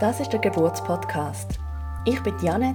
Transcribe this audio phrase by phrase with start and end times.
[0.00, 1.58] Das ist der Geburtspodcast.
[2.06, 2.74] Ich bin Janet,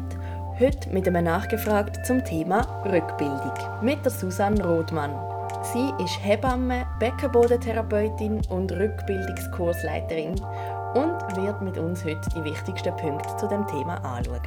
[0.59, 5.15] heute mit einem Nachgefragt zum Thema Rückbildung mit der Susanne Rothmann.
[5.63, 10.35] Sie ist Hebamme, Beckenbodentherapeutin und Rückbildungskursleiterin
[10.93, 14.41] und wird mit uns heute die wichtigsten Punkte zu dem Thema anschauen.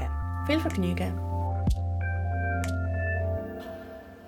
[0.46, 1.18] Viel Vergnügen!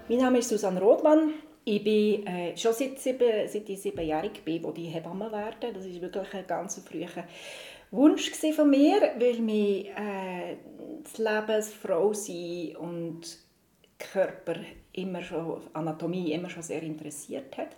[0.08, 1.34] Mein Name ist Susanne Rothmann.
[1.64, 5.72] Ich bin äh, schon seit, sieben, seit ich siebenjährig bin, wo die Hebamme werden.
[5.72, 7.06] Das ist wirklich ein ganz früher
[7.92, 10.56] Wunsch von mir, weil mich äh,
[11.02, 13.38] das Leben, Frau sein und
[13.98, 14.56] Körper
[14.92, 17.76] immer schon, Anatomie immer schon sehr interessiert hat.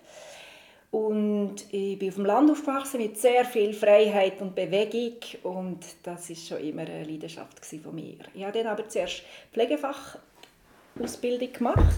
[0.90, 6.30] Und ich bin auf dem Land aufgewachsen mit sehr viel Freiheit und Bewegung und das
[6.30, 8.18] ist schon immer eine Leidenschaft von mir.
[8.32, 11.96] Ich habe dann aber zuerst Pflegefachausbildung gemacht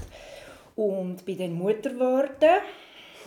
[0.77, 2.61] und bin dann Mutter geworden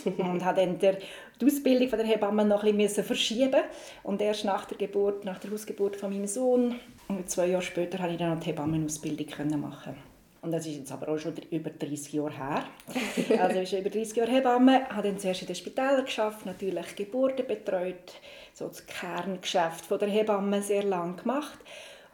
[0.06, 0.98] und habe dann der,
[1.42, 3.62] die Ausbildung von der Hebamme noch ein bisschen verschieben
[4.04, 6.76] und erst nach der Geburt, nach der Hausgeburt von meinem Sohn
[7.08, 9.96] und zwei Jahre später konnte ich dann noch die Hebammenausbildung machen.
[10.42, 12.64] Und das ist jetzt aber auch schon über 30 Jahre her.
[13.40, 16.96] Also ich bin über 30 Jahre Hebamme, habe dann zuerst in den Spitälern geschafft, natürlich
[16.96, 18.14] Geburten betreut,
[18.54, 21.60] so das Kerngeschäft von der Hebamme sehr lang gemacht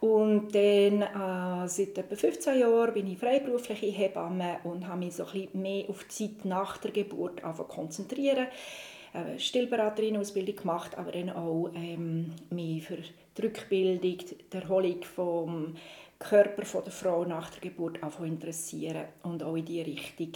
[0.06, 5.26] und dann äh, seit etwa 15 Jahren bin ich freiberufliche Hebamme und habe mich so
[5.26, 8.46] ein bisschen mehr auf die Zeit nach der Geburt konzentrieren.
[9.14, 12.98] Äh, Stillberaterin-Ausbildung gemacht, aber dann auch ähm, mich für
[13.36, 15.76] die Rückbildung, die Erholung vom
[16.20, 20.34] Körper von der Frau nach der Geburt interessieren und auch in diese Richtung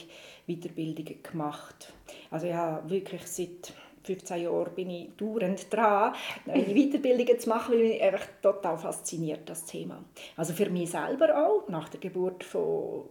[0.47, 1.93] Weiterbildungen gemacht.
[2.31, 3.71] Also ich habe wirklich seit
[4.09, 6.15] 15 Jahren bin ich dauernd dran,
[6.47, 10.03] neue Weiterbildungen zu machen, weil mich einfach total fasziniert, das Thema.
[10.35, 13.03] Also für mich selber auch, nach der Geburt von,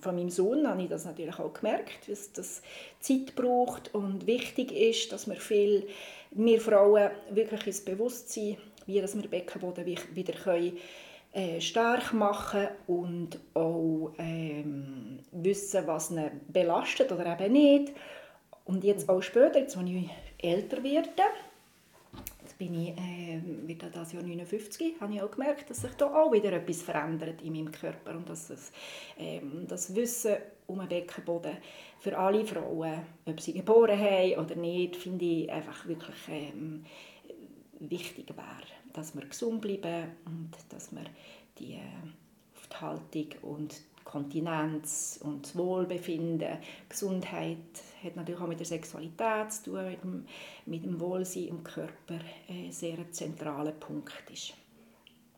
[0.00, 2.62] von meinem Sohn habe ich das natürlich auch gemerkt, dass das
[2.98, 5.86] Zeit braucht und wichtig ist, dass wir viel,
[6.32, 8.56] wir Frauen wirklich ins Bewusstsein,
[8.86, 10.76] wie dass wir Beckenboden wieder können,
[11.34, 17.92] äh, stark machen und auch ähm, wissen, was ihn belastet oder eben nicht
[18.64, 20.10] und jetzt auch später, jetzt, als ich
[20.42, 21.10] älter werde,
[22.42, 26.06] jetzt bin ich, äh, werde das Jahr 59, habe ich auch gemerkt, dass sich da
[26.06, 28.72] auch wieder etwas verändert in meinem Körper und dass es,
[29.18, 30.36] ähm, das Wissen
[30.66, 31.56] um den Beckenboden
[32.00, 36.84] für alle Frauen, ob sie geboren haben oder nicht, finde ich einfach wirklich ähm,
[37.78, 41.04] wichtig wäre, dass wir gesund bleiben und dass wir
[41.58, 41.78] die, äh,
[42.56, 46.58] auf die Haltung und Kontinenz und das Wohlbefinden,
[46.88, 47.58] Gesundheit
[48.02, 50.26] hat natürlich auch mit der Sexualität zu tun, mit dem,
[50.66, 52.18] mit dem Wohlsein im Körper
[52.48, 54.54] ein sehr zentraler Punkt ist.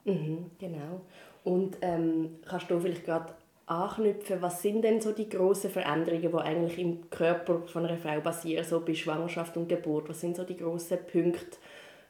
[0.05, 1.01] Mhm, genau.
[1.45, 3.35] Und ähm, kannst du vielleicht gerade
[3.67, 8.21] anknüpfen, was sind denn so die grossen Veränderungen, die eigentlich im Körper von einer Frau
[8.21, 10.09] passieren, so bei Schwangerschaft und Geburt?
[10.09, 11.59] Was sind so die grossen Punkte,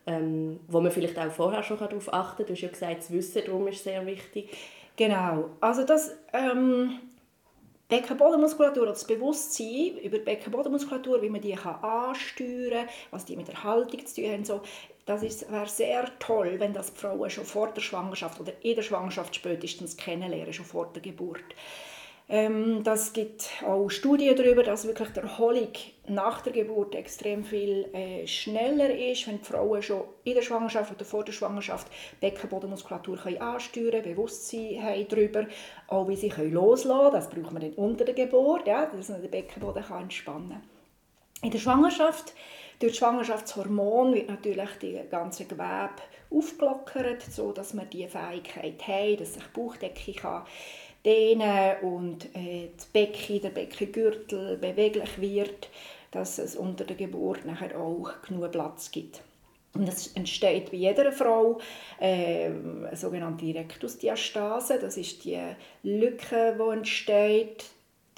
[0.06, 2.46] ähm, wo man vielleicht auch vorher schon darauf achten kann?
[2.46, 4.50] Du hast ja gesagt, das Wissen darum ist sehr wichtig.
[4.96, 7.00] Genau, also das ähm,
[7.88, 13.48] Beckenbodenmuskulatur, das Bewusstsein über die Beckenbodenmuskulatur, wie man die kann ansteuern kann, was die mit
[13.48, 14.62] der Haltung zu tun haben, so,
[15.04, 18.82] das wäre sehr toll, wenn das die Frauen schon vor der Schwangerschaft oder in der
[18.82, 21.44] Schwangerschaft spätestens kennenlernen, schon vor der Geburt.
[22.26, 25.68] Ähm, das gibt auch Studien darüber, dass wirklich die Erholung
[26.08, 30.94] nach der Geburt extrem viel äh, schneller ist, wenn die Frauen schon in der Schwangerschaft
[30.94, 31.86] oder vor der Schwangerschaft
[32.20, 35.46] Beckenbodenmuskulatur können ansteuern Bewusstsein haben darüber,
[35.88, 37.12] auch wie sie können loslassen können.
[37.12, 40.62] Das braucht man dann unter der Geburt, ja, dass man den Beckenboden kann entspannen kann.
[41.42, 42.32] In der Schwangerschaft
[42.78, 45.90] durch das Schwangerschaftshormon wird natürlich die ganze Gewebe
[46.30, 50.44] aufgelockert, so dass man die Fähigkeit hat, dass sich die Bauchdecke kann
[51.04, 55.68] dehnen und äh, das Becken, der Beckengürtel beweglich wird,
[56.10, 59.22] dass es unter der Geburt nachher auch genug Platz gibt.
[59.74, 61.58] Und es entsteht bei jeder Frau
[62.00, 64.78] äh, eine sogenannte Rektusdiastase.
[64.78, 65.40] Das ist die
[65.82, 67.64] Lücke, die entsteht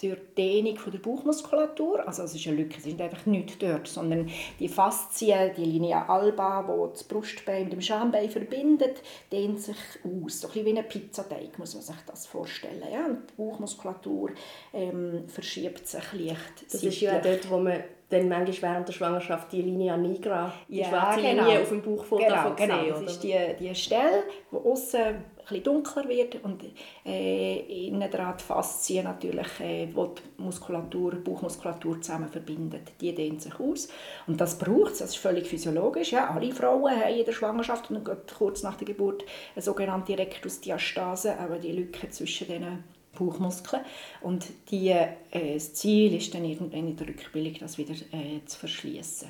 [0.01, 2.07] durch die Dehnung der Bauchmuskulatur.
[2.07, 4.29] Also es ist eine Lücke, es ist einfach nicht dort, sondern
[4.61, 10.41] die Faszien, die Linea alba, die das Brustbein mit dem Schambein verbindet, dehnt sich aus.
[10.41, 12.83] So ein bisschen wie ein Pizzateig, muss man sich das vorstellen.
[12.93, 13.07] Ja?
[13.07, 14.31] Und die Bauchmuskulatur
[14.73, 16.65] ähm, verschiebt sich leicht.
[16.71, 20.79] Das ist ja dort, wo man dann manchmal während der Schwangerschaft die Linie nigra, die
[20.79, 21.45] ja, schwarze genau.
[21.45, 22.79] Linie auf dem Bauchfoto genau, genau.
[22.79, 24.23] Gesehen, Das ist die, die Stelle,
[24.53, 25.17] die außen
[25.51, 26.65] etwas dunkler wird und
[27.05, 33.15] äh, innen dran die Faszien natürlich, äh, wo die Muskulatur, die Bauchmuskulatur zusammen verbindet, die
[33.15, 33.89] dehnt sich aus.
[34.27, 36.13] Und das braucht es, das ist völlig physiologisch.
[36.13, 36.31] Ja.
[36.31, 41.59] Alle Frauen haben in der Schwangerschaft und kurz nach der Geburt eine sogenannte Rektusdiastase, aber
[41.59, 42.85] die Lücke zwischen den
[43.17, 43.83] Bauchmuskeln.
[44.21, 48.59] Und die, äh, das Ziel ist dann irgendwann in der Rückbildung, das wieder äh, zu
[48.59, 49.29] verschließen.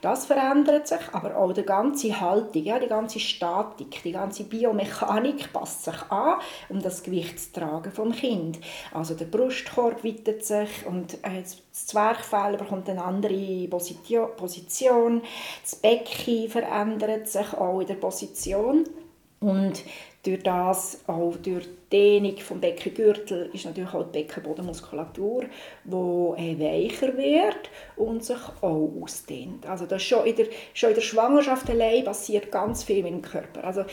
[0.00, 5.52] Das verändert sich, aber auch die ganze Haltung, ja, die ganze Statik, die ganze Biomechanik
[5.52, 8.58] passt sich an, um das Gewicht zu tragen vom Kind.
[8.92, 15.22] Also der Brustkorb weitet sich und äh, das Zwerchfell bekommt eine andere Position,
[15.62, 18.84] das Becken verändert sich auch in der Position
[19.40, 19.82] und
[20.24, 25.44] durch das, auch durch die Dehnung des Beckengürtel, ist natürlich auch die Beckenbodenmuskulatur,
[25.84, 29.66] die äh, weicher wird und sich auch ausdehnt.
[29.66, 33.64] Also das schon in der, schon in der Schwangerschaft allein passiert ganz viel dem Körper.
[33.64, 33.84] Also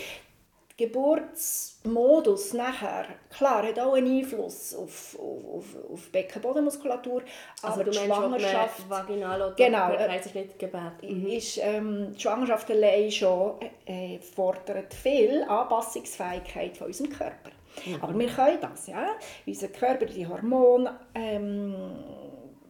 [1.84, 3.06] Geburtsmodus nachher,
[3.36, 7.24] klar, hat auch einen Einfluss auf, auf, auf Beckenbodenmuskulatur,
[7.62, 11.02] also aber die Schwangerschaft, vaginal oder genau, äh, nicht gebärt.
[11.02, 11.28] Mhm.
[11.28, 13.56] Ist, ähm, die Schwangerschaft allein schon
[13.86, 17.52] äh, fordert viel Anpassungsfähigkeit von unserem Körper.
[17.86, 17.98] Mhm.
[18.02, 19.16] Aber wir können das, ja.
[19.46, 21.76] Unser Körper, die Hormone ähm,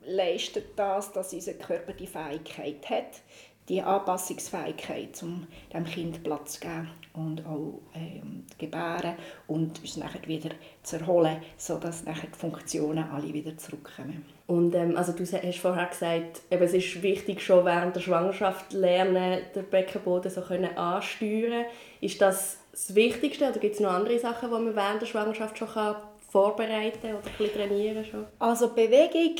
[0.05, 3.21] leistet das, dass unser Körper die Fähigkeit hat,
[3.69, 9.15] die Anpassungsfähigkeit, um dem Kind Platz zu geben und auch ähm, gebären
[9.47, 10.49] und uns nachher wieder
[10.83, 14.25] zu erholen, sodass nachher die Funktionen alle wieder zurückkommen.
[14.47, 18.73] Und ähm, also du hast vorher gesagt, eben, es ist wichtig, schon während der Schwangerschaft
[18.73, 21.65] lernen, den Beckenboden so können ansteuern.
[22.01, 25.57] Ist das das Wichtigste oder gibt es noch andere Sachen, die man während der Schwangerschaft
[25.57, 25.97] schon kann
[26.29, 28.25] vorbereiten oder ein bisschen trainieren kann?
[28.39, 29.35] Also Bewegung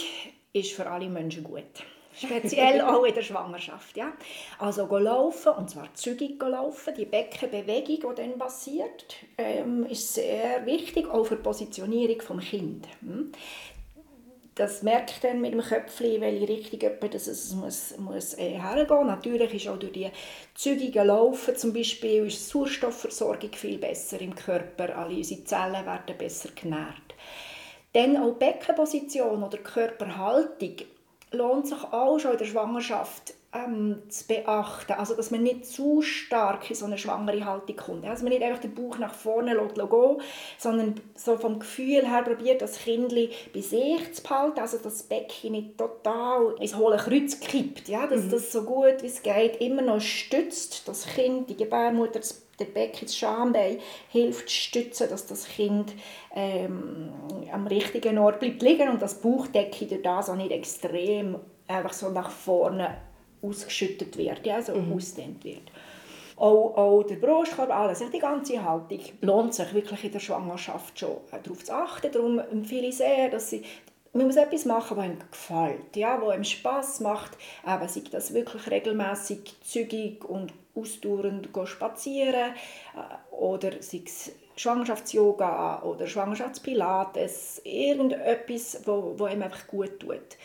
[0.54, 1.84] ist für alle Menschen gut.
[2.14, 3.96] Speziell auch in der Schwangerschaft.
[3.96, 4.14] Ja?
[4.60, 6.94] Also laufen, und zwar zügig laufen.
[6.96, 12.92] Die Beckenbewegung, die dann passiert, ähm, ist sehr wichtig, auch für die Positionierung des Kindes.
[13.02, 13.32] Hm?
[14.54, 19.54] Das merkt dann mit dem Köpfchen, welche Richtung dass es muss, muss äh, hergehen Natürlich
[19.54, 20.12] ist auch durch die
[20.54, 24.98] zügige Laufen zum Beispiel ist die Sauerstoffversorgung viel besser im Körper.
[24.98, 27.11] Alle unsere Zellen werden besser genährt.
[27.94, 30.76] Dann auch die Beckenposition oder Körperhaltung
[31.32, 34.94] lohnt sich auch schon in der Schwangerschaft ähm, zu beachten.
[34.94, 38.06] Also, dass man nicht zu stark in so eine schwangere Haltung kommt.
[38.06, 40.18] Also, man nicht einfach den Bauch nach vorne lässt, gehen,
[40.58, 43.14] sondern so vom Gefühl her probiert, das Kind
[43.54, 44.60] bei sich zu behalten.
[44.60, 47.90] Also, dass das Becken nicht total ins hohle Kreuz kippt.
[47.90, 48.08] Ja?
[48.08, 48.32] Dass mhm.
[48.32, 52.66] das so gut wie es geht immer noch stützt, das Kind, die Gebärmutter, das der
[52.66, 53.80] Becken, das Schambein
[54.10, 55.94] hilft zu stützen, dass das Kind
[56.36, 57.10] ähm,
[57.52, 61.38] am richtigen Ort bleibt liegen und das Bauchdecke durch das auch nicht extrem
[61.68, 62.98] einfach so nach vorne
[63.42, 64.94] ausgeschüttet wird, ja, also mhm.
[64.94, 65.72] ausdehnt wird.
[66.38, 71.18] Auch, auch der Brustkorb, alles, die ganze Haltung lohnt sich wirklich in der Schwangerschaft schon
[71.32, 72.12] äh, darauf zu achten.
[72.12, 73.64] Darum empfehle ich sehr, dass sie
[74.14, 77.38] man muss etwas machen, was einem gefällt, ja, was einem Spass macht.
[77.66, 82.54] Eben, sei das wirklich regelmäßig zügig und ausdauernd spazieren
[82.96, 90.38] äh, oder sei es Schwangerschafts-Yoga oder Schwangerschaftspilates, irgendetwas, wo, wo einem einfach gut tut.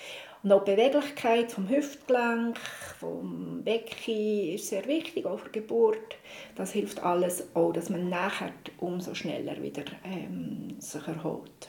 [0.43, 2.59] Und auch die Beweglichkeit vom Hüftgelenk,
[3.01, 6.17] vom Becken ist sehr wichtig, auch für die Geburt.
[6.55, 11.69] Das hilft alles, auch dass man nachher umso schneller wieder ähm, sich erholt.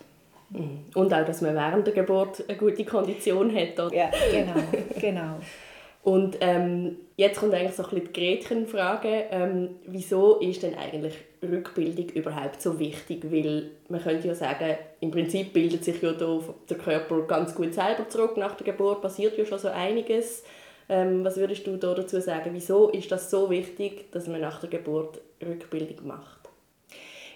[0.51, 0.85] Mhm.
[0.93, 3.79] Und auch, dass man während der Geburt eine gute Kondition hat.
[3.79, 3.95] Oder?
[3.95, 4.63] Ja, genau.
[4.99, 5.39] genau.
[6.03, 9.25] Und ähm, jetzt kommt eigentlich so ein bisschen die Gretchenfrage.
[9.31, 13.29] Ähm, wieso ist denn eigentlich Rückbildung überhaupt so wichtig?
[13.29, 18.07] Weil man könnte ja sagen, im Prinzip bildet sich ja der Körper ganz gut selber
[18.07, 18.37] zurück.
[18.37, 20.43] Nach der Geburt passiert ja schon so einiges.
[20.89, 22.51] Ähm, was würdest du da dazu sagen?
[22.53, 26.47] Wieso ist das so wichtig, dass man nach der Geburt Rückbildung macht?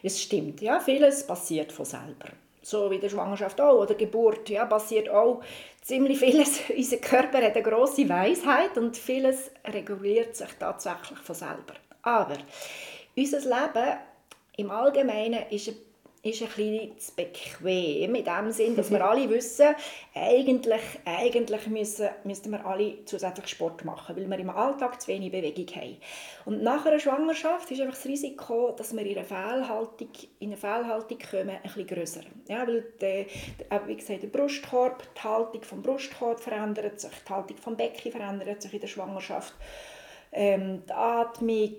[0.03, 2.29] Es stimmt, ja, vieles passiert von selber
[2.61, 5.41] so wie der Schwangerschaft auch oder Geburt, ja, passiert auch
[5.81, 6.61] ziemlich vieles.
[6.75, 11.73] Unser Körper hat eine grosse Weisheit und vieles reguliert sich tatsächlich von selber.
[12.03, 12.37] Aber
[13.15, 13.97] unser Leben
[14.57, 15.75] im Allgemeinen ist ein
[16.23, 19.75] ist ein bisschen zu bequem, in dem Sinn, dass wir alle wissen,
[20.13, 25.31] eigentlich, eigentlich müssen, müssten wir alle zusätzlich Sport machen, weil wir im Alltag zu wenig
[25.31, 25.97] Bewegung haben.
[26.45, 30.09] Und nach einer Schwangerschaft ist einfach das Risiko, dass wir in eine Fehlhaltung,
[30.39, 32.21] in eine Fehlhaltung kommen, ein bisschen grösser.
[32.47, 33.25] Ja, weil der,
[33.69, 38.11] der, wie gesagt, der Brustkorb, die Haltung vom Brustkorb verändert sich, die Haltung vom Becken
[38.11, 39.55] verändert sich in der Schwangerschaft.
[40.31, 41.77] Ähm, die Atmung,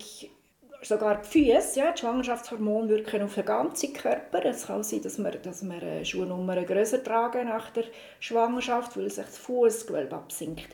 [0.82, 4.44] sogar die Füße, ja, die Schwangerschaftshormone wirken auf den ganzen Körper.
[4.44, 7.84] Es kann sein, dass wir, dass wir eine Schuhnummer grösser tragen nach der
[8.20, 10.68] Schwangerschaft, weil sich das Fußgewölbe absinkt.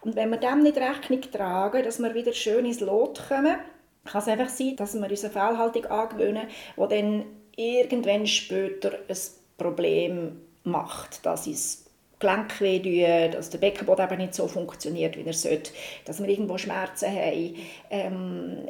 [0.00, 3.56] Und wenn wir dem nicht Rechnung tragen, dass wir wieder schön ins Lot kommen,
[4.04, 6.46] kann es einfach sein, dass wir unsere Fehlhaltung angewöhnen,
[6.76, 7.24] die dann
[7.56, 9.16] irgendwann später ein
[9.58, 11.84] Problem macht, dass es
[12.20, 15.72] Gelenk wehtun, dass der Beckenboden eben nicht so funktioniert, wie er sollte,
[16.04, 17.56] dass wir irgendwo Schmerzen haben.
[17.90, 18.66] Ähm,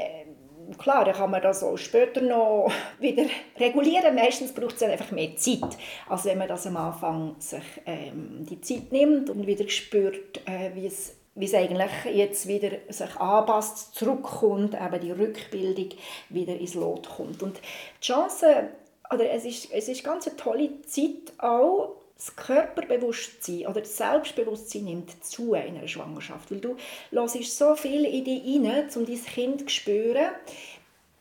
[0.77, 3.25] klar, dann kann man das auch später noch wieder
[3.59, 4.15] regulieren.
[4.15, 8.61] Meistens braucht es einfach mehr Zeit, als wenn man das am Anfang sich ähm, die
[8.61, 13.95] Zeit nimmt und wieder spürt, äh, wie es wie es eigentlich jetzt wieder sich anpasst,
[13.95, 15.91] zurückkommt, eben die Rückbildung
[16.31, 17.45] wieder ins Lot kommt.
[17.45, 18.71] Und die Chance,
[19.15, 24.85] oder es ist, es ist ganz eine tolle Zeit auch, das Körperbewusstsein oder das Selbstbewusstsein
[24.85, 26.77] nimmt zu in einer Schwangerschaft, weil du
[27.13, 30.27] hörst so viel in dich hinein, um dein Kind zu spüren,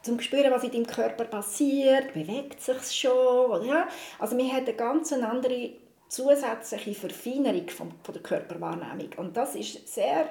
[0.01, 3.87] zum zu spüren, was in deinem Körper passiert, bewegt sich schon, oder?
[4.17, 5.71] Also man hat eine ganz andere
[6.09, 10.29] zusätzliche Verfeinerung von der Körperwahrnehmung und das ist sehr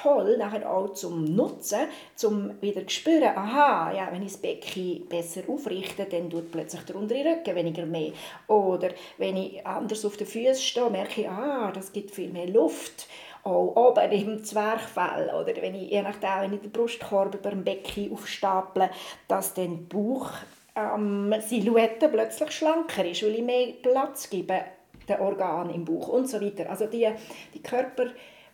[0.00, 1.80] toll nachher auch zum Nutzen,
[2.14, 6.82] zum wieder zu spüren, aha, ja, wenn ich das Becken besser aufrichte, dann tut plötzlich
[6.82, 8.12] der untere Rücken weniger mehr.
[8.46, 12.48] Oder wenn ich anders auf den Füßen stehe, merke ich, ah, das gibt viel mehr
[12.48, 13.08] Luft.
[13.44, 17.64] Auch oben im Zwerchfell oder wenn ich, je nachdem, wenn ich den Brustkorb über dem
[17.64, 18.90] Becken aufstaple,
[19.26, 20.30] dass dann die Bauch
[20.74, 24.60] ähm, Silhouette plötzlich schlanker ist, weil ich mehr Platz gebe
[25.08, 26.68] den Organen im Bauch und so weiter.
[26.68, 27.08] Also die,
[27.54, 28.06] die Körper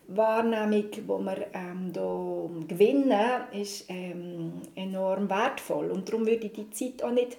[0.09, 5.91] Wahrnehmung, die wir ähm, da gewinnen, ist ähm, enorm wertvoll.
[5.91, 7.37] Und darum würde ich die Zeit auch nicht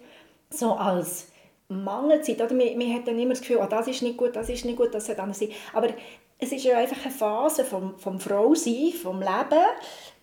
[0.49, 1.31] so als
[1.67, 4.49] Mangelzeit, oder man, man hat dann immer das Gefühl, oh, das ist nicht gut, das
[4.49, 5.49] ist nicht gut, das sollte anders sein.
[5.73, 5.89] Aber
[6.37, 9.65] es ist ja einfach eine Phase vom, vom Frausein, vom Leben,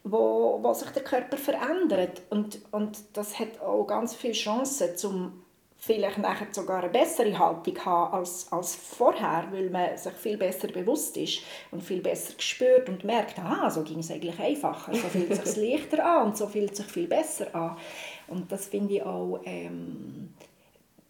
[0.04, 2.22] wo, wo sich der Körper verändert.
[2.30, 5.41] Und, und das hat auch ganz viele Chancen, zum
[5.84, 10.68] vielleicht nachher sogar eine bessere Haltung haben als, als vorher, weil man sich viel besser
[10.68, 15.08] bewusst ist und viel besser spürt und merkt, ah, so ging es eigentlich einfacher, so
[15.08, 17.76] fühlt es sich leichter an und so fühlt es sich viel besser an.
[18.28, 20.32] Und das finde ich auch ähm,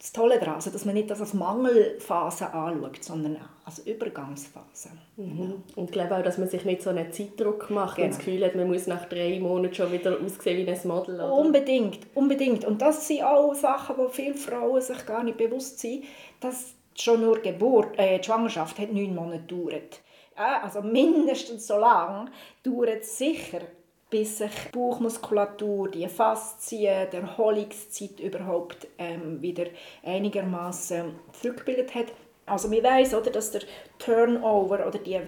[0.03, 4.89] das Tolle daran, also dass man nicht das als Mangelphase anschaut, sondern als Übergangsphase.
[5.17, 5.63] Mhm.
[5.77, 8.07] Und ich glaube auch, dass man sich nicht so einen Zeitdruck macht genau.
[8.07, 11.15] und das Gefühl hat, man muss nach drei Monaten schon wieder aussehen wie ein Model.
[11.15, 11.33] Oder?
[11.33, 12.65] Unbedingt, unbedingt.
[12.65, 16.03] Und das sind auch Sachen, wo viele Frauen sich gar nicht bewusst sind,
[16.41, 20.01] dass schon nur die, Geburt, äh, die Schwangerschaft hat neun Monate dauert.
[20.37, 22.29] Ja, also mindestens so lange
[22.65, 23.61] dauert es sicher
[24.13, 29.65] bis sich die Bauchmuskulatur, die Faszien, die Erholungszeit überhaupt ähm, wieder
[30.05, 32.13] einigermaßen zurückgebildet hat.
[32.45, 33.63] Also man weiß, oder, dass der
[33.99, 35.19] Turnover oder die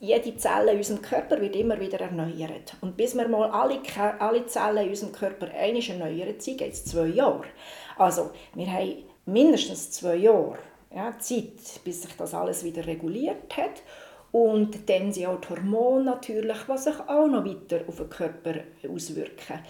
[0.00, 2.74] jede Zelle in unserem Körper wird immer wieder erneuert.
[2.80, 3.80] Und bis wir mal alle,
[4.18, 7.44] alle Zellen in unserem Körper einmal erneuert sind, geht es zwei Jahre.
[7.96, 10.58] Also wir haben mindestens zwei Jahre
[10.92, 13.82] ja, Zeit, bis sich das alles wieder reguliert hat.
[14.36, 18.54] Und dann sind auch die Hormone natürlich, die sich auch noch weiter auf den Körper
[18.86, 19.60] auswirken.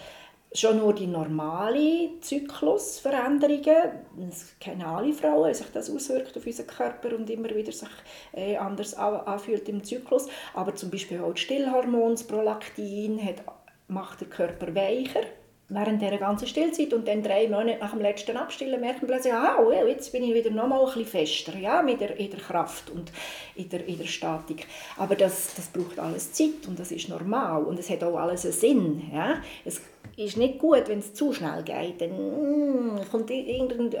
[0.53, 7.15] Schon nur die normale Zyklusveränderungen, das kennen alle Frauen, sich das auswirkt auf unseren Körper
[7.15, 7.87] und immer wieder sich
[8.33, 10.27] äh, anders anfühlt im Zyklus.
[10.53, 13.43] Aber zum Beispiel auch das Stillhormon, das Prolaktin, hat,
[13.87, 15.21] macht den Körper weicher
[15.69, 19.33] während dieser ganzen Stillzeit und dann drei Monate nach dem letzten Abstillen merkt man plötzlich,
[19.33, 22.31] ah, oh, jetzt bin ich wieder noch mal ein bisschen fester ja, mit der, in
[22.31, 23.11] der Kraft und
[23.55, 24.65] in der, in der Statik.
[24.95, 28.45] Aber das, das braucht alles Zeit und das ist normal und es hat auch alles
[28.45, 29.11] einen Sinn.
[29.13, 29.41] Ja.
[29.65, 29.81] Es
[30.15, 33.97] ist nicht gut, wenn es zu schnell geht, dann mm, kommt irgendjemand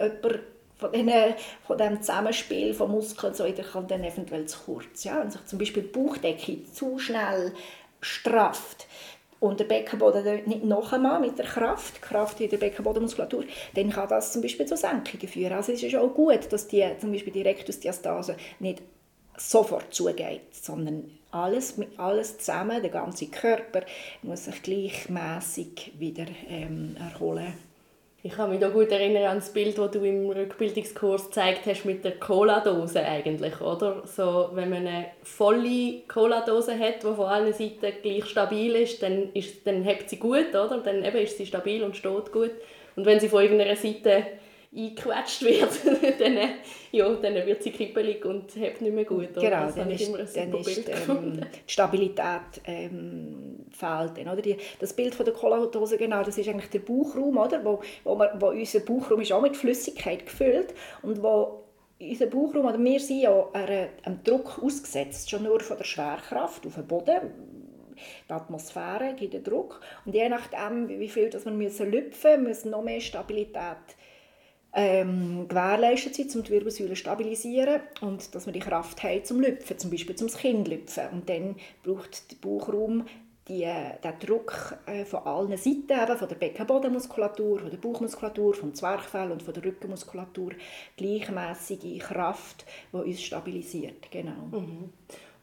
[0.77, 1.11] von, den,
[1.65, 5.03] von dem Zusammenspiel von Muskeln so, der kommt dann eventuell zu kurz.
[5.03, 5.19] Ja.
[5.19, 7.53] Wenn sich zum Beispiel die Bauchdecke zu schnell
[7.99, 8.87] strafft,
[9.39, 13.43] und der Beckenboden nicht noch einmal mit der Kraft, Kraft in der Beckenbodenmuskulatur,
[13.75, 15.53] dann kann das zum Beispiel zu Senkungen führen.
[15.53, 18.81] Also es ist auch gut, dass die, zum Beispiel die Rektusdiastase nicht
[19.37, 23.81] sofort zugeht, sondern alles, alles zusammen, der ganze Körper
[24.23, 27.53] muss sich gleichmäßig wieder ähm, erholen.
[28.23, 31.85] Ich kann mich da gut erinnern an das Bild, das du im Rückbildungskurs gezeigt hast
[31.85, 34.01] mit der Cola-Dose eigentlich, oder?
[34.05, 39.31] So, wenn man eine volle Cola-Dose hat, die von allen Seiten gleich stabil ist, dann,
[39.33, 40.81] ist, dann hebt sie gut, oder?
[40.83, 42.51] Dann eben ist sie stabil und steht gut.
[42.95, 44.25] Und wenn sie von irgendeiner Seite
[44.77, 45.69] eingequetscht wird,
[46.19, 46.37] dann,
[46.91, 49.31] ja, dann wird sie kribbelig und hebt nicht mehr gut.
[49.35, 49.41] Oder?
[49.41, 54.17] Genau, dann ist, dann ist ähm, die Stabilität ähm, fehlt.
[54.17, 54.41] Dann, oder?
[54.41, 57.63] Die, das Bild von der Cola-Dose, genau, das ist eigentlich der Bauchraum, oder?
[57.65, 61.63] Wo, wo, man, wo unser Bauchraum ist auch mit Flüssigkeit gefüllt und wo
[61.99, 66.75] unser Bauchraum, oder wir sind ja einem Druck ausgesetzt, schon nur von der Schwerkraft auf
[66.75, 67.21] den Boden,
[68.29, 72.69] die Atmosphäre gibt den Druck und je nachdem, wie viel das wir müssen lüpfen müssen,
[72.69, 73.97] noch mehr Stabilität
[74.73, 79.41] ähm, gewährleistet sind, um die Wirbelsäule zu stabilisieren und dass wir die Kraft haben zum
[79.41, 81.03] Lüpfen, zum Beispiel zum Kind lüpfen.
[81.11, 83.05] Und dann braucht der Bauchraum
[83.47, 88.73] die, den Druck äh, von allen Seiten, eben, von der Beckenbodenmuskulatur, von der Bauchmuskulatur, vom
[88.73, 90.51] Zwerchfell und von der Rückenmuskulatur,
[90.97, 94.11] gleichmäßige Kraft, die uns stabilisiert.
[94.11, 94.47] Genau.
[94.51, 94.89] Mhm.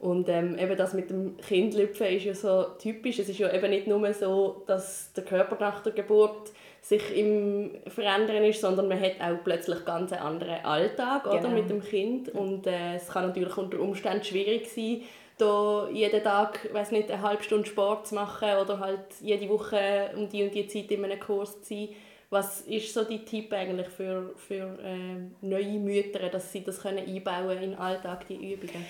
[0.01, 3.19] Und ähm, eben das mit dem Kindlüpfen ist ja so typisch.
[3.19, 6.53] Es ist ja eben nicht nur so, dass der Körper nach der Geburt
[6.85, 11.55] sich im Verändern ist, sondern man hat auch plötzlich ganz einen anderen Alltag oder, genau.
[11.55, 12.29] mit dem Kind.
[12.29, 15.01] Und äh, es kann natürlich unter Umständen schwierig sein,
[15.39, 20.11] da jeden Tag weiß nicht, eine halbe Stunde Sport zu machen oder halt jede Woche
[20.15, 21.89] um die und die Zeit in einem Kurs zu sein.
[22.31, 27.07] Was ist so die Tipp eigentlich für, für äh, neue Mütter, dass sie das können
[27.07, 28.85] einbauen in den Alltag, die Übungen?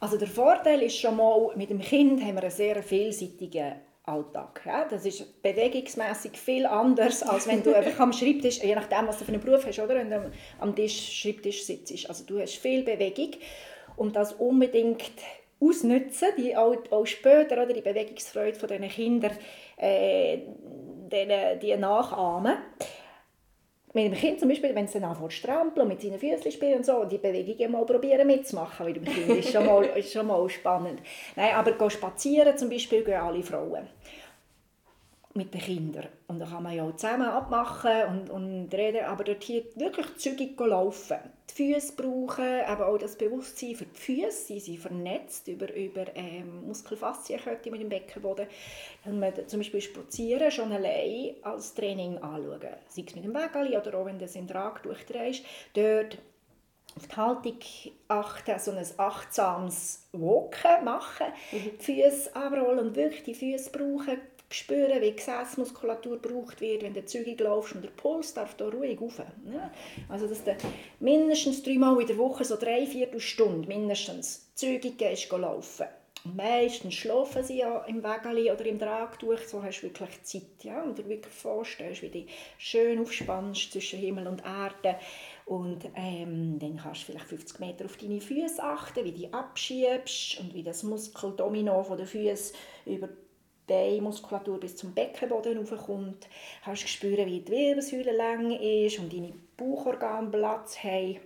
[0.00, 3.74] Also der Vorteil ist schon mal, mit dem Kind haben wir einen sehr vielseitigen
[4.06, 4.62] Alltag.
[4.64, 4.86] Ja?
[4.88, 9.24] Das ist bewegungsmäßig viel anders, als wenn du einfach am Schreibtisch, je nachdem, was du
[9.24, 9.96] für einen Beruf hast, oder?
[9.96, 12.08] wenn du am Tisch, Schreibtisch sitzt.
[12.08, 13.32] Also du hast viel Bewegung
[13.96, 15.02] und das unbedingt
[15.60, 19.32] ausnutzen, die auch, auch später oder die Bewegungsfreude von diesen Kindern
[19.76, 20.38] äh,
[21.10, 22.56] denen, die nachahmen.
[23.96, 26.52] Mit dem Kind zum Beispiel, wenn es dann anfängt zu strampeln und mit seinen Füßen
[26.52, 29.84] spielen und so, und die Bewegungen mal probieren mitzumachen mit dem Kind, ist schon mal,
[29.96, 31.00] ist schon mal spannend.
[31.34, 33.88] Nein, aber spazieren zum Beispiel gehen alle Frauen
[35.32, 36.08] mit den Kindern.
[36.28, 40.14] Und da kann man ja auch zusammen abmachen und, und reden, aber dort hier wirklich
[40.18, 41.16] zügig laufen.
[41.50, 46.04] Die Füße brauchen, aber auch das Bewusstsein für die Füße, sie sind vernetzt über, über
[46.14, 48.48] ähm, Muskelfaszienkette mit dem Beckenboden.
[49.04, 53.76] Wenn man zum Beispiel spazieren schon allein als Training anschauen, sei es mit dem Wägeli
[53.76, 56.18] oder auch wenn du in Trag durchdrehst, dort
[56.96, 57.58] auf die Haltung
[58.08, 61.70] achten, so ein achtsames Walken machen, mhm.
[61.78, 64.18] die Füße abrollen und wirklich die Füße brauchen,
[64.50, 68.68] spüren, wie die Gesäßmuskulatur gebraucht wird, wenn du zügig laufst und der Puls darf da
[68.68, 69.18] ruhig rauf.
[69.18, 69.70] Ja?
[70.08, 70.56] Also, dass du
[71.00, 75.86] mindestens dreimal in der Woche, so drei, vier Stunden mindestens zügig gehst laufen.
[76.24, 80.64] Und meistens schlafen sie ja im Wägeli oder im Tragtuch, so hast du wirklich Zeit.
[80.64, 80.82] Ja?
[80.82, 82.26] Und du wirklich vorstellst, wie du
[82.58, 84.98] schön aufspannst zwischen Himmel und Erde.
[85.44, 89.32] Und ähm, dann kannst du vielleicht 50 Meter auf deine Füße achten, wie du die
[89.32, 93.08] abschiebst und wie das Muskeldomino von den Füßen über
[93.66, 96.28] Beinmuskulatur bis zum Beckenboden raufkommt.
[96.62, 101.18] Hast du spüren, wie die Wirbelsäule lang ist und deine Bauchorgane Platz haben.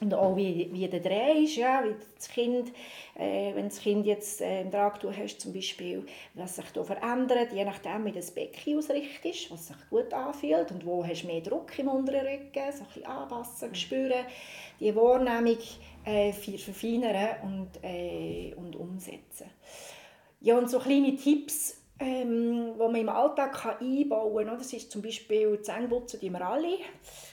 [0.00, 2.70] Und auch wie, wie der Dreh ist, ja, wie das Kind,
[3.18, 7.52] äh, wenn das Kind jetzt äh, im Tragtuch hast zum Beispiel, was sich da verändert,
[7.52, 11.40] je nachdem wie das Becken ausrichtet, was sich gut anfühlt und wo hast du mehr
[11.40, 14.24] Druck im unteren Rücken, so ein bisschen anpassen, spüren,
[14.78, 15.58] die Wahrnehmung
[16.04, 19.50] äh, verfeinern und, äh, und umsetzen.
[20.40, 24.56] Ja, und so kleine Tipps, ähm, die man im Alltag kann einbauen kann.
[24.56, 26.78] Das ist zum Beispiel Zähneputzen, die wir alle.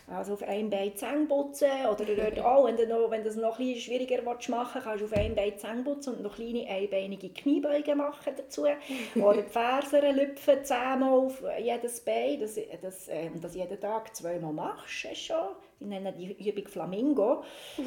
[0.08, 1.70] Also auf einem Bein Zähne putzen.
[1.89, 4.84] Oder dort auch, wenn du, noch, wenn du das noch ein bisschen schwieriger machen willst,
[4.84, 8.65] kannst du auf einem Bein Zähne putzen und noch kleine einbeinige Kniebeugen machen dazu.
[9.15, 12.41] Oder die Fersen lüpfen zehnmal auf jedes Bein.
[12.41, 17.43] Das, das, ähm, das jeden Tag zweimal machst, ist schon die nennen die Übung Flamingo.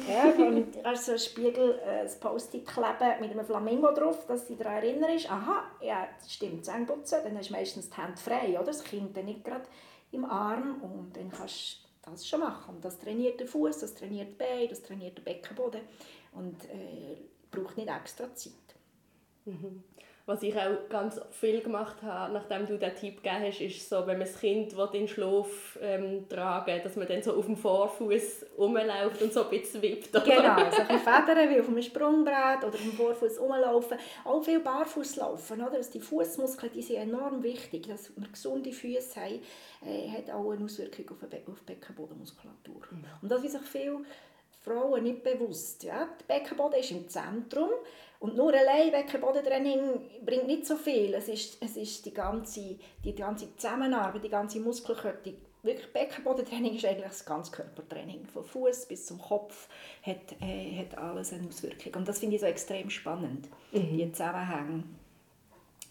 [0.09, 4.83] Ja, und einen Spiegel, äh, ein Post-it kleben mit einem Flamingo drauf, dass sie daran
[4.83, 8.65] erinnert aha, ja, das stimmt, Zähneputzen, dann hast du meistens die Hände frei, oder?
[8.65, 9.65] das Kind dann nicht gerade
[10.11, 12.75] im Arm und dann kannst du das schon machen.
[12.75, 15.81] Und das trainiert den Fuß, das trainiert die Beine, das trainiert den Beckenboden
[16.33, 17.17] und äh,
[17.49, 18.53] braucht nicht extra Zeit.
[19.45, 19.83] Mhm.
[20.25, 23.99] Was ich auch ganz viel gemacht habe, nachdem du diesen Tipp gegeben hast, ist so,
[24.07, 27.57] wenn man das Kind in den Schlaf ähm, tragen dass man dann so auf dem
[27.57, 30.15] Vorfuß rumläuft und so ein bisschen wippt.
[30.15, 30.23] Oder?
[30.23, 33.97] Genau, so ein bisschen federn wie auf einem Sprungbrett oder auf dem Vorfuß rumlaufen.
[34.23, 35.77] Auch viel barfuß laufen, oder?
[35.77, 37.87] Also die Fußmuskeln die sind enorm wichtig.
[37.87, 39.41] Dass wir gesunde Füße haben,
[39.85, 42.81] äh, hat auch eine Auswirkung auf die Beckenbodenmuskulatur.
[42.91, 43.05] Mhm.
[43.21, 43.99] Und das ist sich viele
[44.63, 45.83] Frauen nicht bewusst.
[45.83, 46.07] Ja?
[46.19, 47.69] Der Beckenboden ist im Zentrum
[48.21, 49.79] und nur allein Beckenbodentraining
[50.23, 51.15] bringt nicht so viel.
[51.15, 55.33] Es ist, es ist die, ganze, die ganze Zusammenarbeit, die ganze Muskelkette.
[55.63, 58.27] Wirklich Beckenbodentraining ist eigentlich das ganze Körpertraining.
[58.27, 59.67] Von Fuß bis zum Kopf
[60.03, 61.95] hat, äh, hat alles eine Auswirkung.
[61.95, 63.97] Und das finde ich so extrem spannend, mhm.
[63.97, 64.83] die Zusammenhänge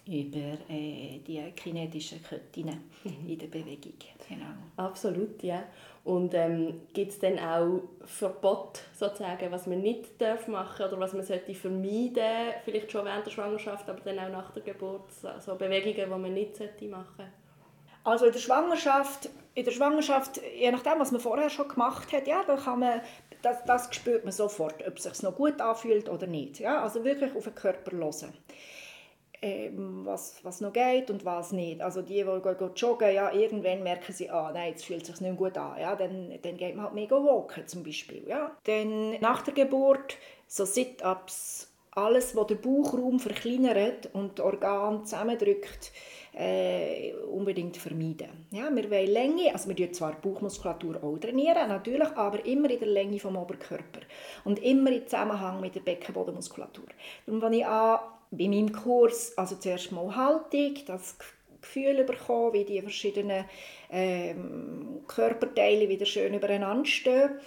[0.07, 3.29] über äh, die kinetischen Ketten mhm.
[3.29, 3.95] in der Bewegung.
[4.29, 4.47] Genau.
[4.77, 5.64] Absolut, ja.
[6.02, 11.12] Und ähm, gibt es dann auch Verbot, sozusagen, was man nicht darf machen oder was
[11.12, 15.28] man sollte vermeiden vielleicht schon während der Schwangerschaft, aber dann auch nach der Geburt, so,
[15.38, 17.30] so Bewegungen, die man nicht sollte machen
[18.02, 22.26] Also in der Schwangerschaft, in der Schwangerschaft, je nachdem, was man vorher schon gemacht hat,
[22.26, 23.02] ja, da kann man,
[23.42, 26.60] das, das spürt man sofort, ob es sich noch gut anfühlt oder nicht.
[26.60, 26.82] Ja?
[26.82, 28.32] Also wirklich auf den Körper hören
[30.05, 31.81] was, was noch geht und was nicht.
[31.81, 35.20] Also die, die gehen, joggen, ja, irgendwann merken sie, ah, nein, jetzt fühlt es sich
[35.20, 35.81] nicht gut an.
[35.81, 38.22] Ja, dann, dann geht man halt mega walken zum Beispiel.
[38.29, 38.55] Ja.
[38.64, 45.92] Dann nach der Geburt so Sit-Ups alles, was den Bauchraum verkleinert und die Organe zusammendrückt,
[46.33, 48.46] äh, unbedingt vermeiden.
[48.53, 52.70] Ja, wir wollen Länge, also wir trainieren zwar die Bauchmuskulatur auch trainieren, natürlich, aber immer
[52.70, 54.00] in der Länge vom Oberkörper
[54.44, 56.87] und immer im Zusammenhang mit der Beckenbodenmuskulatur.
[57.26, 57.98] Darum fange ich an,
[58.31, 61.16] bei meinem Kurs, also zuerst mal Haltung, das
[61.61, 63.45] Gefühl bekommen, wie die verschiedenen
[63.90, 67.40] ähm, Körperteile wieder schön übereinander stehen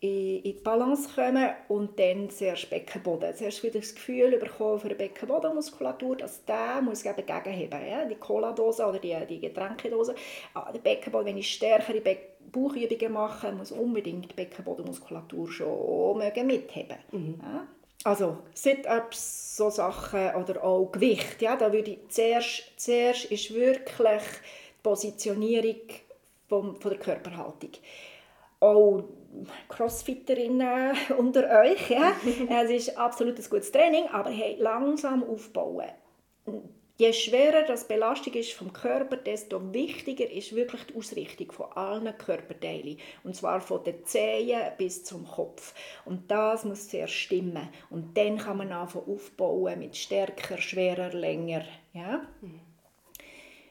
[0.00, 3.34] in, die Balance kommen und dann zuerst Beckenboden.
[3.34, 7.80] Zuerst wieder das Gefühl bekommen für die Beckenbodenmuskulatur, dass der muss eben gegenheben.
[7.86, 8.04] Ja?
[8.04, 10.14] Die Cola-Dose oder die, die Getränkedose.
[10.54, 12.16] Ah, der Beckenboden, wenn ich stärkere Be
[12.50, 16.96] Bauchübungen mache, muss unbedingt die Beckenbodenmuskulatur schon mitheben.
[17.12, 17.40] Mhm.
[17.42, 17.66] Ja?
[18.04, 21.42] Also Sit-Ups, so Sachen oder auch Gewicht.
[21.42, 21.56] Ja?
[21.56, 25.80] Da würde ich zuerst, zuerst ist wirklich die Positionierung
[26.48, 27.70] vom, von der Körperhaltung.
[28.60, 29.04] Auch
[29.68, 31.90] Crossfitterinnen unter euch.
[31.90, 32.12] Ja?
[32.62, 35.88] es ist absolut ein gutes Training, aber hey, langsam aufbauen.
[37.00, 42.18] Je schwerer das Belastung ist vom Körper, desto wichtiger ist wirklich die Ausrichtung von allen
[42.18, 42.98] Körperteilen.
[43.22, 45.74] Und zwar von den Zehen bis zum Kopf.
[46.04, 47.68] Und das muss sehr stimmen.
[47.88, 51.64] Und dann kann man anfangen aufbauen mit stärker, schwerer, länger.
[51.92, 52.26] Ja?
[52.40, 52.67] Mhm.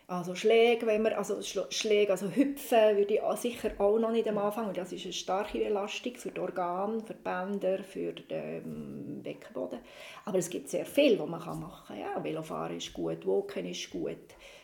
[0.09, 4.37] Also Schläge, wenn man, also Schläge, also Hüpfen würde ich sicher auch noch nicht am
[4.37, 9.21] Anfang, das ist eine starke Belastung für die Organe, für die Bänder, für den ähm,
[9.21, 9.79] Beckenboden.
[10.23, 11.99] Aber es gibt sehr viel, was man machen kann.
[11.99, 14.15] Ja, Velofahren ist gut, Walken ist gut,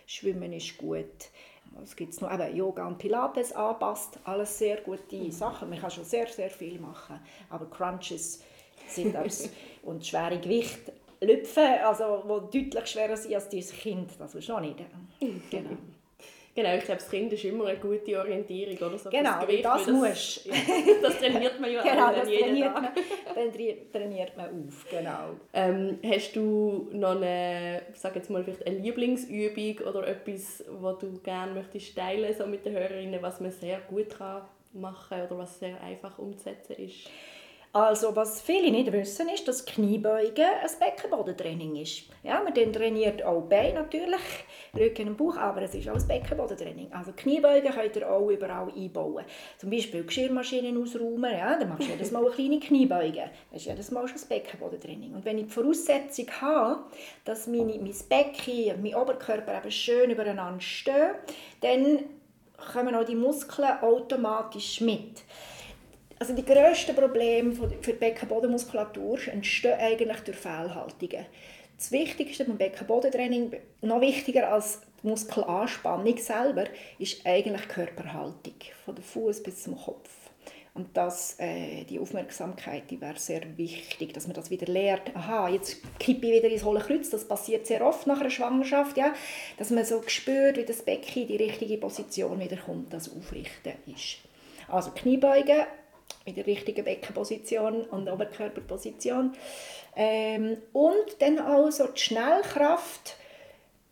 [0.08, 1.30] Schwimmen ist gut.
[1.84, 5.32] Es gibt noch eben Yoga und Pilates anpasst, alles sehr gute mhm.
[5.32, 5.70] Sachen.
[5.70, 7.20] Man kann schon sehr, sehr viel machen.
[7.50, 8.42] Aber Crunches
[8.88, 9.50] sind das
[9.84, 10.94] und schwere Gewichte
[11.26, 14.12] Lüpfen, also, die deutlich schwerer sind als dein Kind.
[14.20, 14.78] Das ist auch nicht.
[15.50, 15.78] Genau.
[16.56, 19.00] Genau, ich glaube, das Kind ist immer eine gute Orientierung, oder?
[19.00, 20.46] So genau, das, Gewicht, das, das muss.
[20.46, 20.54] Ja,
[21.02, 22.90] das trainiert man ja genau, das trainiert man,
[23.36, 25.32] dann trainiert man auf, genau.
[25.52, 31.20] Ähm, hast du noch eine, sag jetzt mal, vielleicht eine Lieblingsübung oder etwas, was du
[31.24, 35.60] gerne möchtest teilen so mit den Hörerinnen, was man sehr gut kann machen oder was
[35.60, 37.10] sehr einfach umzusetzen ist?
[37.76, 42.04] Also, was viele nicht wissen, ist, dass Kniebeugen ein Beckenbodentraining ist.
[42.22, 44.22] Ja, man trainiert auch Beine natürlich,
[44.78, 46.94] Rücken und Bauch, aber es ist auch ein Beckenbodentraining.
[46.94, 49.26] Also Kniebeugen könnt ihr auch überall einbauen.
[49.58, 53.32] Zum Beispiel Geschirrmaschinen ausräumen, ja, dann machst du jedes Mal eine kleine Kniebeuge.
[53.52, 55.16] Das ist jedes Mal schon ein Beckenbodentraining.
[55.16, 56.84] Und wenn ich die Voraussetzung habe,
[57.26, 61.16] dass meine, mein Becken und mein Oberkörper eben schön übereinander stehen,
[61.62, 62.04] dann
[62.72, 65.24] kommen auch die Muskeln automatisch mit.
[66.24, 71.26] Also die grössten Probleme für die Beckenbodenmuskulatur entstehen eigentlich durch Fehlhaltungen.
[71.76, 76.64] Das Wichtigste beim Beckenbodentraining, noch wichtiger als die Muskelanspannung selber,
[76.98, 78.54] ist eigentlich die Körperhaltung,
[78.86, 80.10] von der Fuß bis zum Kopf.
[80.74, 85.14] Und das, äh, die Aufmerksamkeit die wäre sehr wichtig, dass man das wieder lernt.
[85.18, 87.10] Aha, jetzt kippe ich wieder ins hohle Kreuz.
[87.10, 88.96] Das passiert sehr oft nach einer Schwangerschaft.
[88.96, 89.14] Ja?
[89.58, 93.74] Dass man so spürt, wie das Becken in die richtige Position wieder kommt, das Aufrichten
[93.94, 94.20] ist.
[94.70, 95.66] Also Kniebeugen
[96.26, 99.34] in der richtigen Beckenposition und Oberkörperposition.
[99.96, 103.18] Ähm, und dann auch so die Schnellkraft,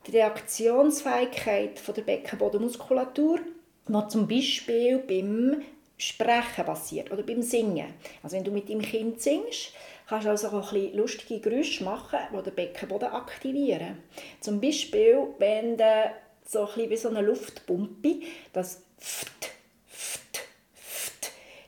[0.08, 3.40] die Reaktionsfähigkeit von der Beckenbodenmuskulatur,
[3.88, 5.62] die zum Beispiel beim
[5.98, 7.94] Sprechen passiert oder beim Singen.
[8.24, 9.74] Also wenn du mit deinem Kind singst,
[10.08, 14.00] kannst du also auch ein lustige Geräusche machen, die den Beckenboden aktivieren.
[14.40, 16.12] Zum Beispiel, wenn du
[16.46, 19.51] so ein bisschen wie so eine Luftpumpe, das Pft,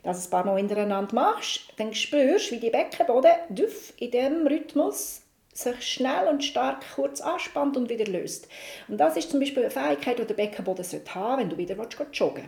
[0.03, 5.21] das ein paar Mal hintereinander machst, dann spürst du, wie die Beckenboden in diesem Rhythmus
[5.53, 8.47] sich schnell und stark kurz anspannt und wieder löst.
[8.87, 11.75] Und das ist zum Beispiel eine Fähigkeit, die der Beckenboden sollte haben wenn du wieder
[12.11, 12.45] joggen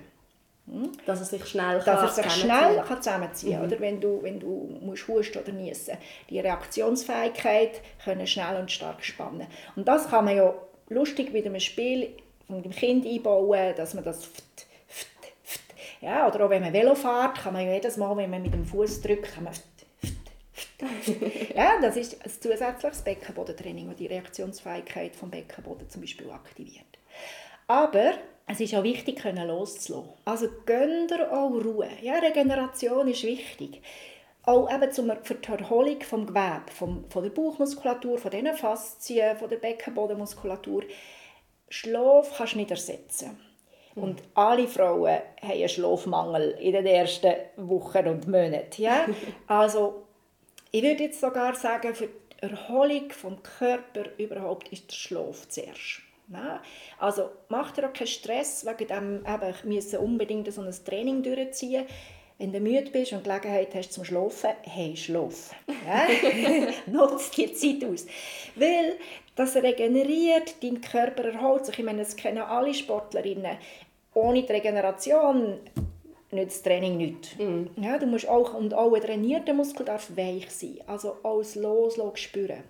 [0.68, 0.91] hm?
[1.06, 3.62] Dass er sich schnell Dass er sich schnell kann zusammenziehen kann.
[3.62, 3.68] Mhm.
[3.68, 5.98] Oder wenn du, wenn du musst husten oder niesen
[6.30, 9.48] Die Reaktionsfähigkeit können schnell und stark spannen.
[9.76, 10.54] Und das kann man ja
[10.89, 12.15] lustig mit einem Spiel
[12.48, 14.28] von dem Kind einbauen, dass man das
[16.06, 18.54] ja, oder auch wenn man Velo fährt, kann man ja jedes Mal, wenn man mit
[18.54, 19.54] dem Fuß drückt, kann man
[21.56, 26.86] ja, das ist ein zusätzliches Beckenbodentraining, das die Reaktionsfähigkeit vom Beckenboden zum Beispiel aktiviert.
[27.68, 28.13] Aber
[28.46, 30.13] es ist auch wichtig, können loszulassen.
[30.26, 31.89] Also gönnt ihr auch Ruhe.
[32.02, 33.82] Ja, Regeneration ist wichtig.
[34.44, 39.38] Auch eben zum, für die Erholung vom Gewebe, vom, von der Bauchmuskulatur, von den Faszien,
[39.38, 40.84] von der Beckenbodenmuskulatur.
[41.70, 43.39] Schlaf kannst du nicht ersetzen.
[43.96, 48.82] Und alle Frauen haben einen Schlafmangel in den ersten Wochen und Monaten.
[48.82, 49.06] Ja?
[49.48, 50.04] Also,
[50.72, 56.02] ich würde jetzt sogar sagen, für die Erholung des Körpers überhaupt ist der Schlaf zuerst.
[56.32, 56.62] Ja?
[57.00, 61.24] Also macht ihr auch keinen Stress wegen dem, eben, ich müssen unbedingt so ein Training
[61.24, 61.86] durchziehen.
[62.38, 65.56] wenn du müde bist und Gelegenheit hast zum Schlafen, hey, schlaf.
[65.88, 66.08] Ja?
[66.92, 68.06] Nutz die Zeit aus.
[68.56, 68.98] Weil
[69.36, 71.80] das regeneriert, dein Körper erholt sich.
[71.80, 73.58] Ich meine, das kennen alle Sportlerinnen.
[74.15, 75.60] Ohne die Regeneration
[76.32, 77.36] nützt das Training nichts.
[77.38, 77.65] Mm.
[77.75, 80.80] Ja, du musst auch, und auch ein trainierter Muskel darf weich sein.
[80.88, 82.63] Also alles loslassen, spüren.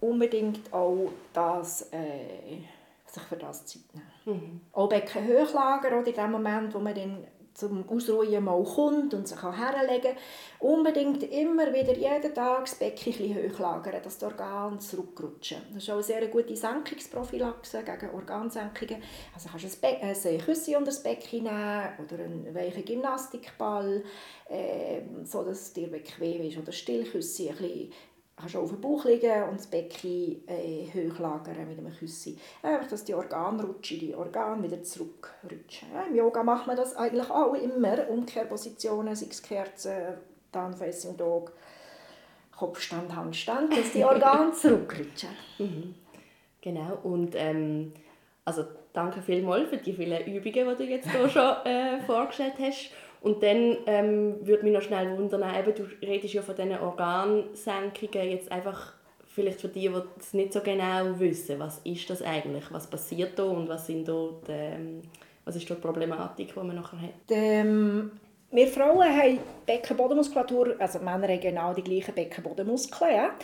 [0.00, 2.56] Unbedingt auch das, äh,
[3.06, 4.38] sich für das Zeit nehmen.
[4.40, 4.60] Mm.
[4.72, 7.24] Auch Becken hochlagern, oder in dem Moment, wo man dann
[7.58, 10.16] zum Ausruhen mal kommt und sich herlegen kann,
[10.60, 15.58] unbedingt immer wieder jeden Tag das Becken hochlagern, dass die Organe zurückrutschen.
[15.74, 19.02] Das ist auch eine sehr gute Senkungsprophylaxe gegen Organsenkungen.
[19.34, 24.04] Also kannst du ein, ein Küsschen unter das Becken nehmen oder einen weichen Gymnastikball,
[24.48, 26.58] äh, so dass es dir bequem ist.
[26.58, 27.92] Oder Stillküsschen, ein bisschen
[28.38, 32.38] kannst du auf dem Bauch liegen und das Becken äh, hochlagern mit einem Küssi.
[32.62, 35.88] Einfach, dass die Organe rutschen, die Organe wieder zurückrutschen.
[35.92, 38.08] Ja, Im Yoga macht man das eigentlich auch immer.
[38.08, 40.18] Umkehrpositionen, sei es Kerzen,
[40.52, 41.52] Downfacing Dog,
[42.56, 45.30] Kopfstand, Handstand, dass die Organe zurückrutschen.
[45.58, 45.94] Mhm.
[46.60, 47.92] Genau, und ähm,
[48.44, 52.90] also danke vielmals für die vielen Übungen, die du jetzt hier schon äh, vorgestellt hast.
[53.20, 58.30] Und dann ähm, würde mich noch schnell wundern, eben, du redest ja von diesen Organsenkungen,
[58.30, 58.94] jetzt einfach
[59.26, 63.38] vielleicht für die, die es nicht so genau wissen, was ist das eigentlich, was passiert
[63.38, 65.02] da und was, sind die, ähm,
[65.44, 67.14] was ist da die Problematik, die man nachher hat?
[67.30, 68.12] Ähm,
[68.50, 73.14] wir Frauen haben Beckenbodenmuskulatur, also Männer haben genau die gleichen Beckenbodenmuskeln.
[73.14, 73.34] Ja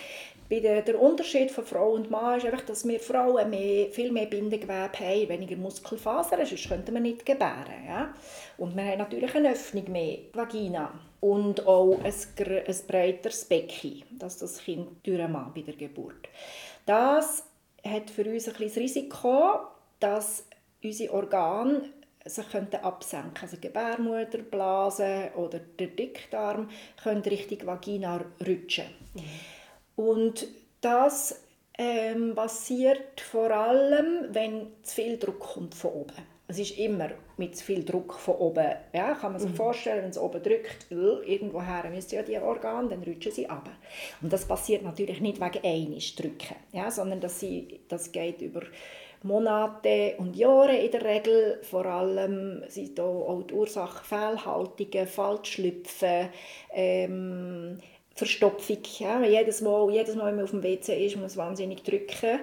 [0.51, 4.99] der, Unterschied von Frau und Mann ist einfach, dass wir Frauen mehr, viel mehr Bindegewebe
[4.99, 7.87] haben, weniger Muskelfasern, sonst könnten wir nicht gebären.
[7.87, 8.15] Ja?
[8.59, 10.93] Und wir haben natürlich eine Öffnung mehr, Vagina.
[11.21, 12.13] Und auch ein,
[12.67, 16.29] ein breiteres Becken, dass das Kind durchmacht bei der Geburt.
[16.85, 17.45] Das
[17.83, 19.61] hat für uns ein das Risiko,
[20.01, 20.47] dass
[20.83, 21.91] unsere Organe
[22.25, 26.71] sich könnten absenken Also die Gebärmutter, Blase oder der Dickdarm
[27.03, 28.87] können Richtung Vagina rutschen.
[29.15, 29.23] Mhm.
[29.97, 30.47] Und
[30.81, 31.43] das
[31.79, 36.35] ähm, passiert vor allem, wenn zu viel Druck kommt von oben.
[36.47, 38.71] Es ist immer mit zu viel Druck von oben.
[38.93, 39.57] Ja, kann man sich mhm.
[39.57, 43.69] vorstellen, wenn es oben drückt, äh, irgendwoher müssen ja die Organe, dann rutschen sie ab.
[44.21, 48.61] Und das passiert natürlich nicht wegen eines Drücken, ja, sondern dass sie, das geht über
[49.25, 51.59] Monate und Jahre in der Regel.
[51.63, 56.29] Vor allem sind da auch die Ursachen Fehlhaltungen, Falschschlüpfen,
[56.73, 57.79] ähm,
[58.15, 58.79] Verstopfung.
[58.99, 59.23] Ja?
[59.25, 62.41] Jedes, Mal, jedes Mal, wenn man auf dem WC ist, muss man wahnsinnig drücken.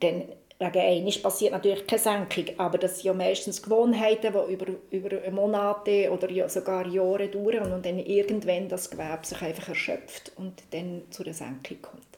[0.00, 0.24] Dann
[0.58, 6.10] wegen passiert natürlich keine Senkung, aber das sind ja meistens Gewohnheiten, die über, über Monate
[6.10, 11.24] oder sogar Jahre dauern und dann irgendwann das Gewebe sich einfach erschöpft und dann zu
[11.24, 12.13] der Senkung kommt.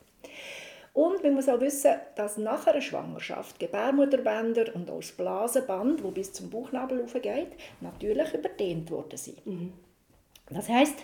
[0.96, 6.14] Und man muss auch wissen, dass nach einer Schwangerschaft Gebärmutterbänder und auch das Blasenband, das
[6.14, 7.48] bis zum Bauchnabel geht,
[7.82, 9.44] natürlich überdehnt worden sind.
[9.44, 9.74] Mhm.
[10.48, 10.94] Das heißt,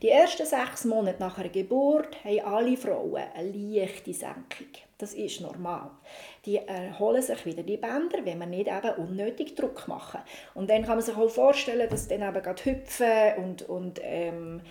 [0.00, 4.68] die ersten sechs Monate nach einer Geburt haben alle Frauen eine leichte Senkung.
[4.96, 5.90] Das ist normal.
[6.46, 10.20] Die erholen sich wieder die Bänder, wenn man nicht eben unnötig Druck machen.
[10.54, 14.62] Und dann kann man sich auch vorstellen, dass dann eben gerade hüpfen und, und ähm,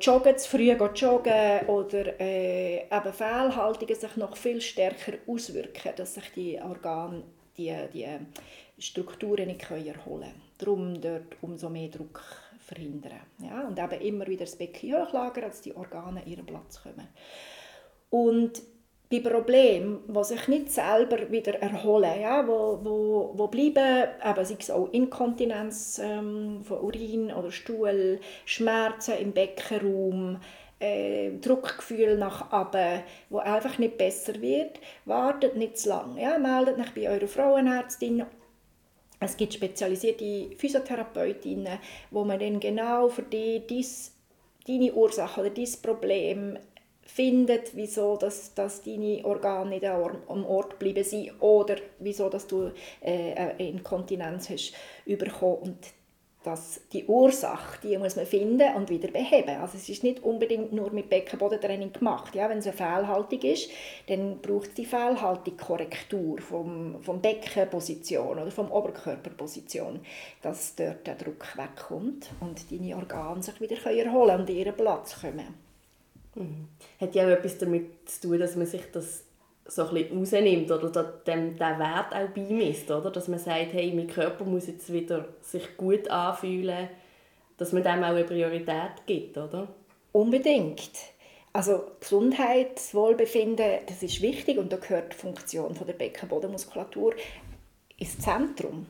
[0.00, 6.32] joggen, zu früh joggen oder äh, eben Fehlhaltungen sich noch viel stärker auswirken, dass sich
[6.34, 7.22] die Organe,
[7.56, 8.06] die, die
[8.78, 10.42] Strukturen nicht erholen können.
[10.58, 12.22] Darum dort umso mehr Druck
[12.58, 13.20] verhindern.
[13.38, 13.66] Ja?
[13.66, 17.08] Und eben immer wieder das Becken hochlagern, dass die Organe ihren Platz kommen.
[18.10, 18.62] Und
[19.12, 24.56] bei Problemen, die sich nicht selber wieder erholen, ja, wo, wo, wo bleiben, eben, sei
[24.58, 30.38] es auch Inkontinenz ähm, von Urin oder Stuhl, Schmerzen im Beckenraum,
[30.80, 36.22] äh, Druckgefühl nach aben, wo einfach nicht besser wird, wartet nicht zu lange.
[36.22, 38.24] Ja, meldet euch bei eurer Frauenärztin
[39.24, 41.78] es gibt spezialisierte Physiotherapeutinnen,
[42.10, 44.12] wo man dann genau für die dies,
[44.66, 46.58] deine Ursache oder dein Problem
[47.04, 52.70] findet, wieso dass, dass deine Organe nicht am Ort bleiben sind oder wieso dass du
[53.00, 54.72] äh, Inkontinenz hast
[55.06, 55.58] bekommen.
[55.62, 55.76] Und
[56.44, 59.60] dass die Ursache, die muss man finden und wieder beheben.
[59.60, 62.34] Also es ist nicht unbedingt nur mit Beckenbodentraining gemacht.
[62.34, 63.70] Ja, wenn es eine Fehlhaltung ist,
[64.08, 70.00] dann braucht es die Fehlhaltung-Korrektur vom, vom Beckenposition oder vom Oberkörperposition,
[70.42, 75.20] dass dort der Druck wegkommt und deine Organe sich wieder erholen und in ihren Platz
[75.20, 75.71] kommen.
[76.34, 76.68] Mhm.
[77.00, 79.24] Hat ja auch etwas damit zu tun, dass man sich das
[79.64, 83.10] so ein bisschen rausnimmt oder dem, den Wert auch beimisst, oder?
[83.10, 86.88] Dass man sagt, hey, mein Körper muss jetzt wieder sich gut anfühlen,
[87.58, 89.68] dass man dem auch eine Priorität gibt, oder?
[90.12, 90.90] Unbedingt.
[91.52, 97.14] Also Gesundheit, Wohlbefinden, das ist wichtig und da gehört die Funktion von der Beckenbodenmuskulatur
[97.98, 98.86] ins Zentrum.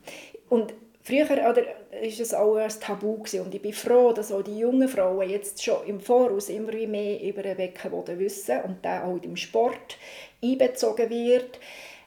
[0.49, 1.63] Und früher oder
[2.01, 3.43] ist es auch ein Tabu gewesen.
[3.43, 7.21] und ich bin froh, dass auch die jungen Frauen jetzt schon im Voraus immer mehr
[7.23, 9.99] über den Beckenboden wissen und der auch im Sport
[10.43, 11.59] einbezogen wird.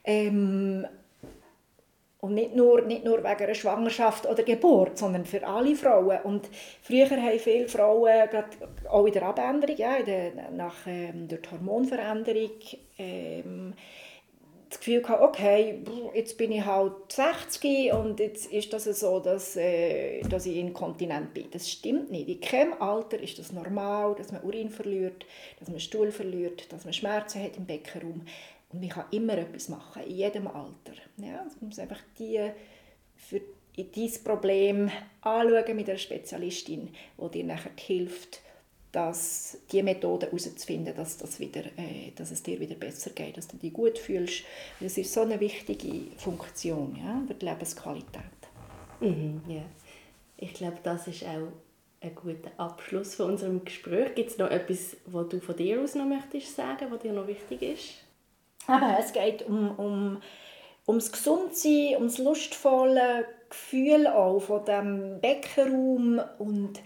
[0.03, 0.88] Ähm,
[2.25, 6.17] und nicht nur, nicht nur wegen einer Schwangerschaft oder Geburt, sondern für alle Frauen.
[6.23, 6.49] Und
[6.81, 8.49] früher haben viele Frauen, gerade
[8.89, 12.51] auch in der Abänderung, ja, in der, nach, ähm, durch die Hormonveränderung,
[12.97, 13.73] ähm,
[14.75, 15.81] das Gefühl gehabt, okay,
[16.13, 21.33] jetzt bin ich halt 60 und jetzt ist das so, dass, äh, dass ich inkontinent
[21.33, 21.49] bin.
[21.51, 22.27] Das stimmt nicht.
[22.27, 25.25] In keinem Alter ist das normal, dass man Urin verliert,
[25.59, 28.25] dass man Stuhl verliert, dass man Schmerzen hat im Beckenraum.
[28.73, 30.93] Und man kann immer etwas machen, in jedem Alter.
[31.17, 32.51] Ja, man muss einfach die
[33.15, 33.41] für
[33.77, 38.41] dieses Problem anschauen mit einer Spezialistin, die dir nachher hilft,
[38.95, 43.49] dass die Methode herauszufinden, dass, das wieder, äh, dass es dir wieder besser geht, dass
[43.49, 44.45] du dich gut fühlst.
[44.79, 48.23] Das ist so eine wichtige Funktion ja, für die Lebensqualität.
[49.01, 49.63] Mhm, ja.
[50.38, 51.51] Ich glaube, das ist auch
[51.99, 54.15] ein guter Abschluss von unserem Gespräch.
[54.15, 57.27] Gibt es noch etwas, was du von dir aus noch möchtest sagen, was dir noch
[57.27, 57.95] wichtig ist?
[58.67, 60.21] Aber es geht um, um,
[60.88, 66.79] ums Gesundsein, ums lustvolle Gefühl auch von dem Beckenraum und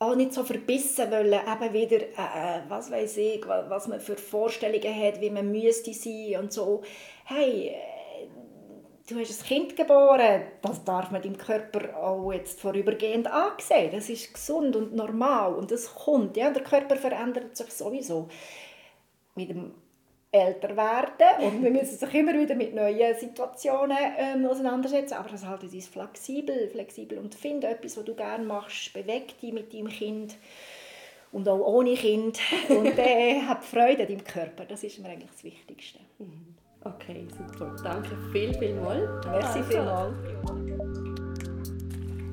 [0.00, 4.16] auch nicht so verbissen wollen, eben wieder, äh, äh was weiß ich, was man für
[4.16, 6.82] Vorstellungen hat, wie man müsste sein und so.
[7.24, 8.26] Hey, äh,
[9.06, 13.90] du hast ein Kind geboren, das darf man deinem Körper auch jetzt vorübergehend ansehen.
[13.92, 16.34] Das ist gesund und normal und das kommt.
[16.38, 16.50] Ja?
[16.50, 18.28] Der Körper verändert sich sowieso.
[19.34, 19.74] Mit dem
[20.32, 25.44] älter werden und wir müssen sich immer wieder mit neuen Situationen ähm, auseinandersetzen, aber das
[25.44, 29.88] halt ist flexibel, flexibel und finde etwas, was du gerne machst, beweg dich mit deinem
[29.88, 30.36] Kind
[31.32, 32.38] und auch ohne Kind
[32.68, 35.98] und äh, hab Freude an deinem Körper, das ist mir eigentlich das Wichtigste.
[36.18, 36.54] Mhm.
[36.82, 37.76] Okay, super.
[37.82, 39.20] Danke viel, viel mal.
[39.26, 39.70] Merci also.
[39.70, 40.14] vielmals.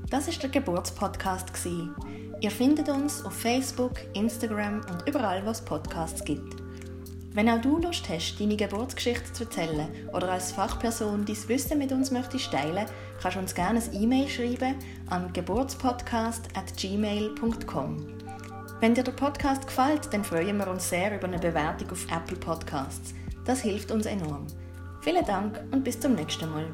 [0.10, 1.52] Das ist der Geburtspodcast
[2.40, 6.67] Ihr findet uns auf Facebook, Instagram und überall, wo es Podcasts gibt.
[7.38, 11.92] Wenn auch du Lust hast, deine Geburtsgeschichte zu erzählen oder als Fachperson dein Wissen mit
[11.92, 12.88] uns möchtest teilen,
[13.22, 14.74] kannst du uns gerne ein E-Mail schreiben
[15.12, 18.08] an geburtspodcast.gmail.com.
[18.80, 22.38] Wenn dir der Podcast gefällt, dann freuen wir uns sehr über eine Bewertung auf Apple
[22.38, 23.14] Podcasts.
[23.46, 24.48] Das hilft uns enorm.
[25.02, 26.66] Vielen Dank und bis zum nächsten Mal.